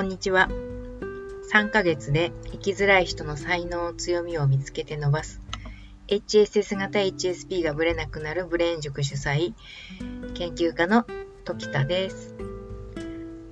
[0.00, 0.48] こんにちは。
[1.52, 5.42] 3ヶ月で生きづらい人の才能、強みを見つけて伸ばす。
[6.08, 9.52] HSS 型 HSP がブレなくなるブレーン塾主催、
[10.32, 11.04] 研究家の
[11.44, 12.34] 時田です。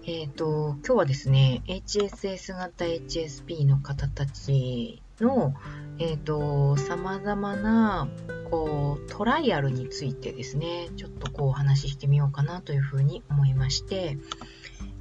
[0.07, 5.55] えっ、ー、と、今日はですね、HSS 型 HSP の方たちの、
[5.99, 8.09] えっ、ー、と、様々な、
[8.51, 14.17] こう、トライアルについてですね、ちょっとこうお話ししてみようかなというふうに思いまして、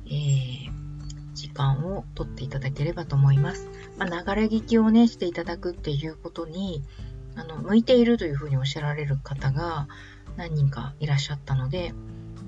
[0.07, 0.86] えー、
[1.37, 3.69] 時間をとっていただければと思います。
[3.97, 6.83] まあ、流れ聞きをね、していただくっていうことに、
[7.35, 9.87] あの、向いているというふうにおっしゃられる方が
[10.35, 11.93] 何人かいらっしゃったので、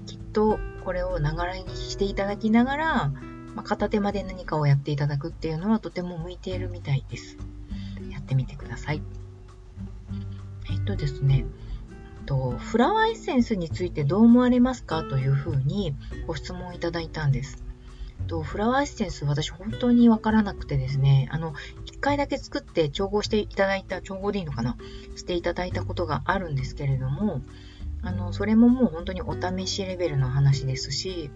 [0.08, 3.12] きっとこれを流れ聞きしていただきながら、
[3.56, 7.38] まあ、片手間で何かをやっていただくっていうのはとても向いているみたいです。
[8.10, 9.04] やってみてください。
[10.72, 11.46] えっとですね、
[12.26, 15.96] とフラワーエッセンスについてどう思われますかというふうに
[16.28, 17.69] ご質問いただいたんです。
[18.28, 21.54] とフラワーエッセンス私本当にわからなくてですね、あの、
[21.86, 24.78] 一回だけ作って調合していただいた、調合でいいのかな？
[25.16, 27.42] していただいたことがあるんですけれども、
[28.02, 31.30] あの、それももう本当にお試しレベルの話ですし、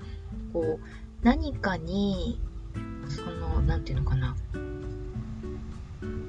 [0.54, 0.86] こう、
[1.24, 2.40] 何かに、
[3.10, 4.36] その、なんていうのかな、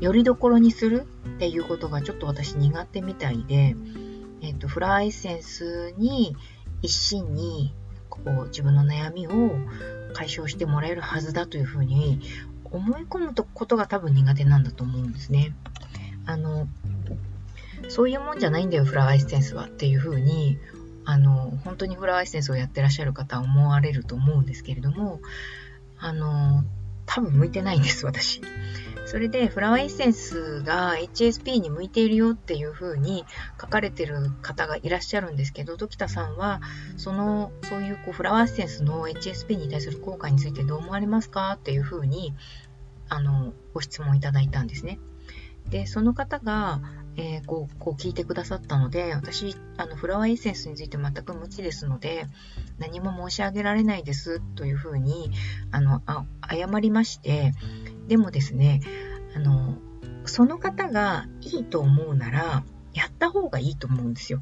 [0.00, 3.77] よりどころにするっていうことがちょっと私苦手みたいで、
[4.41, 6.36] えっ、と、フラワーエッセンスに
[6.83, 7.72] 一心に
[8.11, 9.33] こう自分の悩みを
[10.15, 12.23] 解消してもらえるはずだというふうに
[12.65, 15.55] 思い込むことが多分苦手なんだと思うんですね。
[16.25, 16.67] あの、
[17.89, 20.59] そういうもんじゃないんだよ、フラワーエッセンスはっていうふうに、
[21.05, 25.20] あの、本当にフラワーエッセンスをやってらっしゃる方は思われると思うんですけれども、
[25.98, 26.65] あの、
[27.07, 28.41] 多分向いてないんです、私。
[29.06, 33.24] それで、フラワーエッセンスが HSP に向いているよっていう風に
[33.61, 36.61] 書かれてる方がいらっしゃるんですけど、時田さんは、
[36.96, 42.34] その、そういうこうフラワーエッセンスの HSP に対する効果についてどう思われますかっていう風に、
[43.08, 44.98] あの、ご質問いただいたんですね。
[45.68, 46.80] で、その方が、
[47.17, 52.27] えー、こう、こう聞いてくださったので、私、あの、フラワーエッセンスについて全く無知ですので、
[52.79, 55.30] 何も申し上げられないですというふうに、
[55.70, 57.52] あの、あ謝りまして、
[58.09, 58.81] でもですね、
[59.35, 59.79] あの、
[60.27, 64.41] その方がいいと思うなら、やった方がいいと思うんですよ。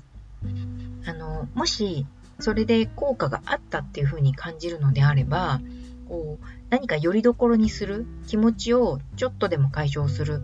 [1.06, 2.06] あの、もし、
[2.40, 5.60] それで効果があったっていうふうに感じるのであれば、
[6.08, 10.42] こう、何かよりどころにする、気持ちをちょっとでも解消する、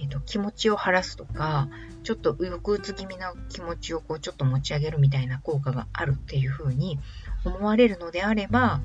[0.00, 1.68] えーと、気持ちを晴らすとか、
[2.02, 6.98] ちょっと抑うつ気味な気持ちをこうちょっと持ち上げるみたいな効果があるっていうふうに
[7.44, 8.80] 思われるのであれば、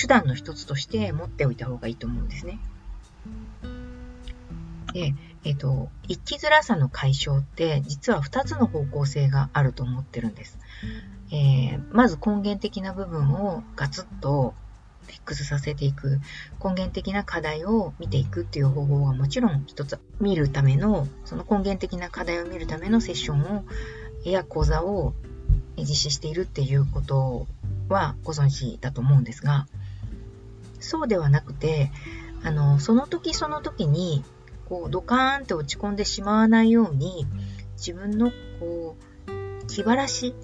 [0.00, 2.58] 手段の一つとして持っておいた方がいいと思うんですね。
[4.92, 5.14] で、
[5.44, 10.58] えっ、と、生きづらさの解消って実は2つの方向性があると思ってるんです。
[11.30, 14.54] えー、まず根源的な部分をガツッと
[15.06, 16.20] フィックスさせていく、
[16.62, 23.64] 根源的な課題を見ていくっていう方法がもちろん一つ見るための、その根源的な課題を見るためのセッションを、
[24.24, 25.14] や講座を
[25.76, 27.46] 実施しているっていうこと
[27.88, 29.66] はご存知だと思うんですが、
[30.80, 31.90] そうではなくて、
[32.44, 34.24] あの、その時その時に、
[34.72, 37.26] こう、ドカーンって落ち込んでしまわないように、
[37.76, 38.96] 自分の、こ
[39.28, 40.34] う、気晴らし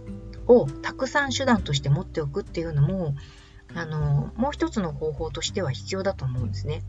[0.46, 3.14] をたくさん手段として持っておくっていうのも、
[3.74, 6.82] あの、もう一つの方法としては必要だと思うんですね。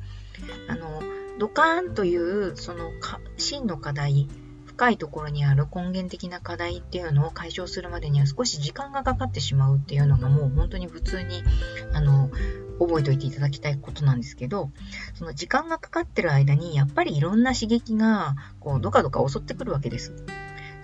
[0.67, 1.01] あの、
[1.39, 2.91] ドカーンという、その、
[3.37, 4.27] 真の課題、
[4.65, 11.41] 深いところにある根源的な課題っていうのを解消するまでには少し時間がかかってしまうっていうのがもう本当に普通に、
[11.93, 12.29] あの、
[12.79, 14.71] 覚えておいていただきたいことなんですけど、
[15.13, 20.13] その時間がかかってる間に、やっぱりいろんな刺激が、こう、どかどか襲ってくるわけです。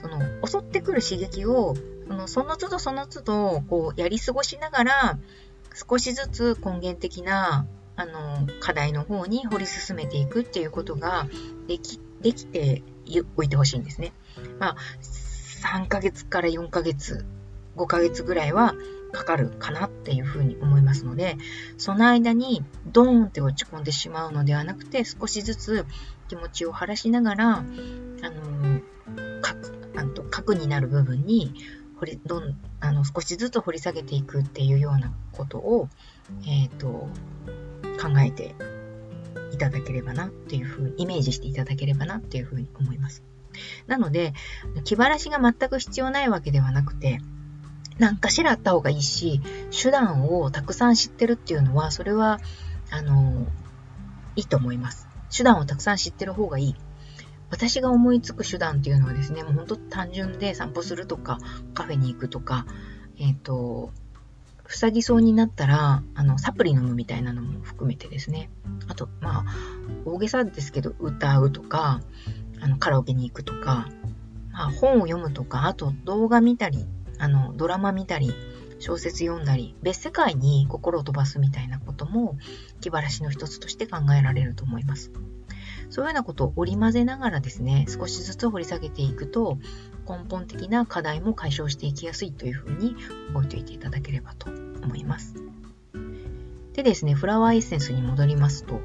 [0.01, 1.75] その、襲ってくる刺激を、
[2.07, 5.19] その、その都度その都度、こう、やり過ごしながら、
[5.89, 11.28] 少しずつ根源的な、あの、課題の方に掘り進めていくっていうことが
[11.67, 12.84] でき、できて
[13.38, 14.14] おいてほしいんですね。
[14.59, 17.25] まあ、3ヶ月から4ヶ月、
[17.75, 18.75] 5ヶ月ぐらいは
[19.11, 21.37] かかるかなっていうふうに思いますので、
[21.77, 25.85] その間にドーンって落ち込んでしまうのではなくて、少しずつ
[26.27, 28.81] 気持ちを晴らしながら、あの、
[29.41, 31.53] 核、あと核になる部分に
[31.99, 35.89] 掘り、どん、あの、少しずつ掘り下げていくっていうようなことを、
[36.45, 37.07] えっ、ー、と、
[38.01, 38.55] 考えて
[39.53, 43.23] いただければなっていうふうに、イメージしていただければなっていうふうに思います。
[43.87, 44.33] なので、
[44.83, 47.19] 気晴らしが全く必要ないわけではなくて、
[47.97, 52.40] 何かしらあった方がいいし、手段をたくさん知ってるっていうのは、それは、
[52.92, 53.47] あの、
[54.36, 55.08] いいと思います。
[55.36, 56.76] 手段をたくさん知ってる方がいい。
[57.50, 61.38] 私が思いつく手段っていうのはですね、もう本当単純で散歩するとか、
[61.74, 62.66] カフェに行くとか、
[63.18, 63.92] えっ、ー、と、
[64.68, 68.50] 塞ぎそうになったら、あの、サプリ飲むみたいなのも含めてですね。
[68.88, 69.46] あと、まあ、
[70.06, 72.02] 大げさですけど、歌うとか、
[72.59, 73.88] あの、カラオケに行くとか、
[74.52, 76.86] まあ、本を読むとか、あと動画見たり、
[77.20, 78.34] あの、ドラマ見たり、
[78.79, 82.38] 小説読んだり、別世界に心を飛ばすみたいなことも
[82.82, 85.12] 気晴らしの一つとして考えられると思います。
[85.90, 89.58] そういうようなことを織り交ぜながらですね、少しずつ掘り下げていくと、
[90.08, 92.96] 根本的な課題も解消していきやすいというふうに
[93.34, 95.35] 覚えておいていただければと思います。
[96.73, 98.82] でですね、フラワーエッセンスに戻りますと、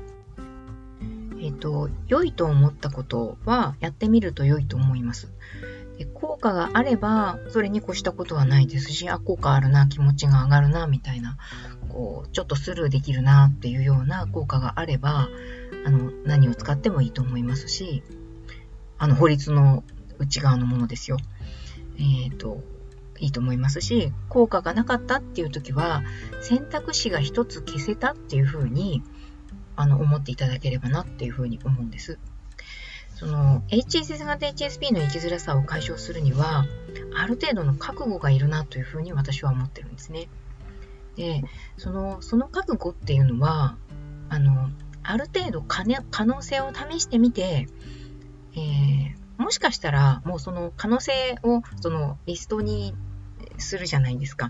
[1.41, 5.33] えっ、ー、と、良いと思ったことはやってみると良いと思います。
[6.01, 11.37] で効果があれば、それに越したことはないですし、あ、効果あるな、気持ちが上がるな、みたいな、
[11.91, 15.29] こう、ちょっとスルーできるな、っていうような効果があれば、
[15.85, 18.03] あの、何を使ってもいいと思いますし、
[18.97, 19.85] あの、法律の
[20.19, 21.19] 内側のものですよ。
[21.99, 22.63] えっ、ー、と、
[23.19, 26.03] いいと思いますし、効果がなかったっていう時は、
[26.41, 29.03] 選択肢が一つ消せたっていうふうに、
[29.77, 32.19] あの、思っていただければなっていうふうに思うんです。
[33.21, 36.65] その HSS 型 HSP の生きづらさを解消するには、
[37.15, 40.31] ある程度の覚悟がいるなというふうに私は思ってるんですね。
[41.17, 41.45] で、
[41.77, 43.77] その、その覚悟っていうのは、
[44.31, 44.71] あの、
[45.03, 45.85] ある程度可
[46.25, 47.69] 能性を試してみて、
[48.55, 51.13] えー、もしかしたらもうその可能性
[51.43, 52.95] をそのリストに
[53.59, 54.49] するじゃないですか。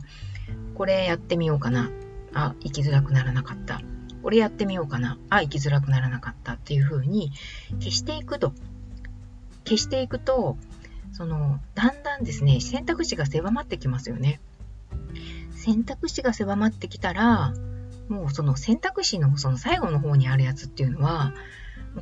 [0.76, 1.90] これやってみようかな。
[2.34, 3.80] あ、生きづらくならなかった。
[4.22, 5.18] これやってみようかな。
[5.30, 7.32] あ、生きづらくならなかったっていう風に
[7.78, 8.52] 消していくと。
[9.64, 10.56] 消していくと、
[11.12, 14.40] その、だんだんですね、選択肢が狭まってきますよね。
[15.52, 17.52] 選択肢が狭まってきたら、
[18.08, 21.32] もうその選択肢のその最後の方にあるやつっていうのは、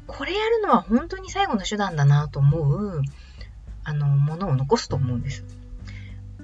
[0.06, 3.02] これやるのは本当に最後の手段だなと思う、
[3.84, 5.44] あの、ものを残すと思うんです。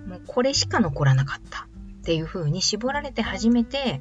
[0.07, 1.67] もうこれしか残らなかったっ
[2.05, 4.01] ていう風に絞られて初めて、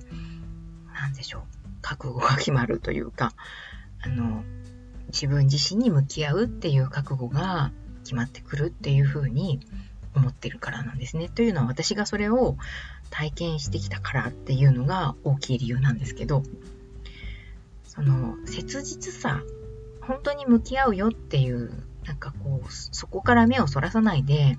[0.94, 1.53] なんでしょう。
[1.84, 3.34] 覚悟が決まるというか、
[4.02, 4.44] あの、
[5.10, 7.72] 自分自身に向き合うっていう覚悟が
[8.04, 9.60] 決まってくるっていうふうに
[10.16, 11.30] 思ってるからなんですね。
[11.30, 12.58] というのは私がそれを
[13.12, 16.42] 体験してきたからっていうのが大きい理由なんですけど、
[17.86, 19.44] その切実さ、
[20.02, 21.72] 本当に向き合うよっていう、
[22.06, 24.58] なんかこう、そこから目をそらさないで、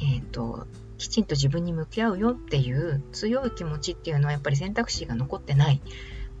[0.00, 0.66] えっ、ー、と、
[0.98, 5.80] きちんと自分に向き合うよっていう強い気持ちっていうのはやっぱり選択肢が残ってない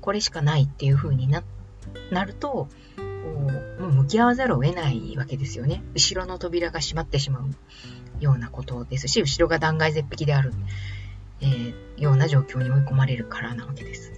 [0.02, 1.42] これしかないっていう風にな
[2.10, 2.68] なると、
[3.78, 5.82] もう向き合わざるを得ないわけですよね。
[5.94, 7.50] 後ろの扉が閉まってしまう
[8.20, 10.52] ようなことですし、後ろが断崖絶壁である、
[11.40, 14.12] えー、ような状況に追い込まれるからなわけです。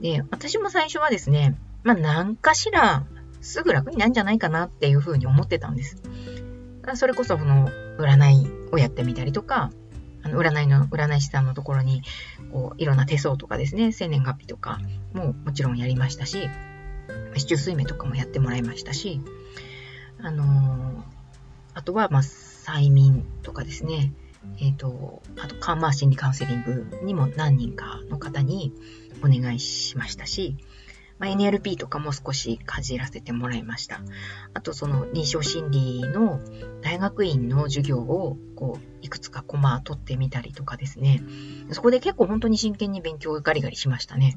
[0.00, 3.04] で、私も最初はですね、まあ何かしら
[3.42, 6.02] すぐ楽になるんじゃないかなっていうふうに思ってたんです。
[6.94, 9.70] それこそその占いをやってみたりとか、
[10.24, 12.02] あの、占いの、占い師さんのところに、
[12.50, 14.80] こう、いろんな手相とかですね、生年月日とか
[15.12, 16.48] ももちろんやりましたし、
[17.36, 19.20] 市中水明とかもやってもらいましたし、
[20.18, 21.02] あのー、
[21.74, 24.12] あとは、まあ、催眠とかですね、
[24.58, 28.72] えっ、ー、と、あと、カーマー心理カウンセリングにも何人かの方に
[29.22, 30.56] お願いしましたし、
[31.24, 34.02] まあ、NLP とかも少しかじらせてもらいました。
[34.52, 36.38] あとその臨床心理の
[36.82, 41.22] 大学院の授業をこういくつかコマ取ってみたりとかですね。
[41.70, 44.36] そこで結構本当に真剣に勉強をガリガリしましたね。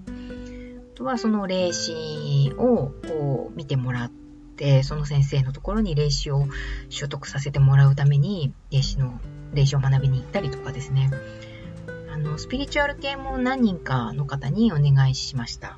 [0.94, 4.12] あとはその霊視をこう見てもらっ
[4.56, 6.48] て、その先生のところに霊視を
[6.88, 9.20] 習得させてもらうために霊視の
[9.54, 11.12] 霊視を学びに行ったりとかですね。
[12.14, 15.78] あの、スピリチュアル系も何人かの方にお願いしました。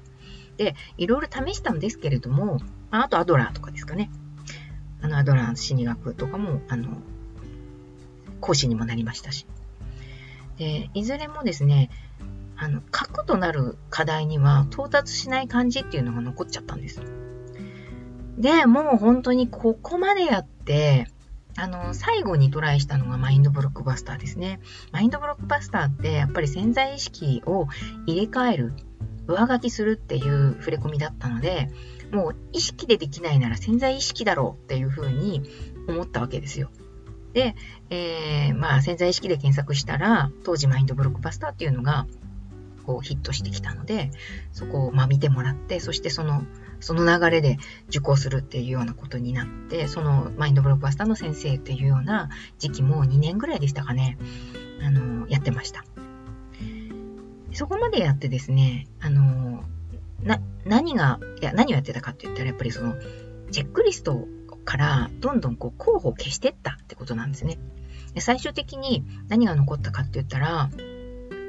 [0.59, 2.59] で、いろいろ試したんですけれども、
[2.91, 4.11] あとアドラーとかですかね。
[5.01, 6.97] あの、アドラーの心理学とかも、あの、
[8.41, 9.45] 講師にもなりましたし。
[10.57, 11.89] で、いずれもですね、
[12.57, 17.01] あの、核となる課題には到達しない感じっていうのが残っちゃったんです。
[18.37, 21.07] で、もう本当にここまでやって、
[21.55, 24.59] あの、最後にトライしたのがマインドブロックバスターですね。
[24.91, 27.67] マインドブロックバスターってやっぱり潜在意識を
[28.05, 28.73] 入れ替える
[29.33, 31.69] 上書きするっていう触れ込みだったので、
[32.11, 35.43] もう意識でできないなら潜在意識だろうっていうふうに
[35.87, 36.71] 思ったわけですよ。
[37.33, 37.55] で、
[37.89, 42.07] えー、まあ潜在意識で検索したら、当時マインドブロックバスターっていうのが、
[42.85, 44.09] こうヒットしてきたので、
[44.51, 46.43] そこをま見てもらって、そしてその、
[46.79, 47.57] その流れで
[47.89, 54.17] 受講するっていうようなことになって、そのマインドブロックバスターの先生っていうような時期も2年ぐらいでしたかね、
[54.81, 55.83] あの、やってました。
[57.53, 59.63] そこまでやってですね、あの、
[60.23, 62.95] な、何が、いや、何をやってたかって言ったら、やっぱりその、
[63.51, 64.27] チェックリスト
[64.65, 67.57] からどんどんこう候補を消してったってことなんですね。
[68.13, 70.69] で最終的に何が残ったかって言ったら、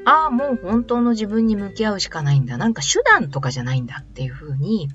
[0.06, 2.56] ああ、もう本当の自分に向き合うしかないんだ。
[2.56, 4.88] なんか手段とかじゃないんだっていう風に、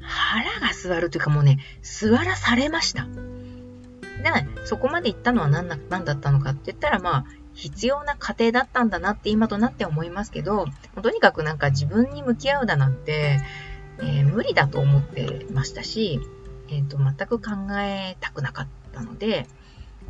[0.00, 3.04] 腹が座るというかもうね、座らされました。
[3.04, 4.30] で、
[4.64, 10.66] そこまで行ったのは何だ何だったのかって言ったら、まあ、必要な過程だったんだなって今となって思いますけど、
[11.00, 13.40] とにかくなんか自分に向き合うだなんて、
[13.98, 16.20] えー、無理だと思ってましたし、
[16.68, 19.46] えーと、全く考えたくなかったので、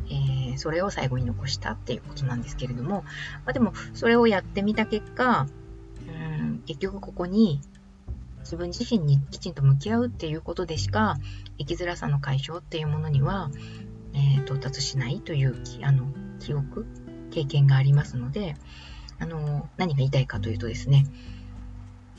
[0.09, 3.03] えー、それを最後に残したっていうことなんですけれども、
[3.45, 5.47] まあ、でもそれをやってみた結果、
[6.07, 7.61] うん、結局ここに
[8.39, 11.17] 自分自身にきちんと向き合うっていうことでしか
[11.57, 13.49] 生きづらさの解消っていうものには、
[14.13, 16.05] えー、到達しないというあの
[16.39, 16.85] 記憶
[17.35, 18.55] 経験がありますので
[19.19, 21.05] あの何が言いたいかというとですね、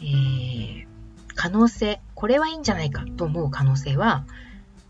[0.00, 0.86] えー、
[1.34, 4.26] 可能性これはいいんじゃないかと思う可能性は、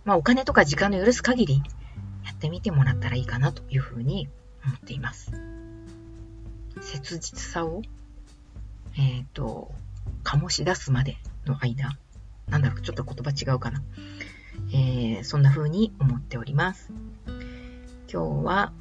[0.05, 1.63] まあ、お金とか時間の許す限り
[2.25, 4.29] やってみてもらったらいいかなというふうに
[4.65, 5.31] 思っています。
[6.81, 7.83] 切実さを、
[8.99, 9.73] えっ、ー、と、
[10.25, 11.17] 醸し出すまで
[11.47, 11.97] の間、
[12.49, 13.83] なんだろう、ちょっと言葉違うかな。
[14.73, 16.91] えー、そんな風に思っております。
[18.13, 18.73] 今日は、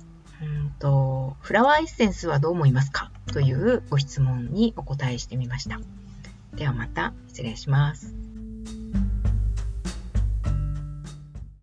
[0.80, 3.12] と、フラワーエッセンスはどう思いますか？
[3.34, 5.80] というご質問にお答えしてみました。
[6.56, 8.25] ではまた失礼します。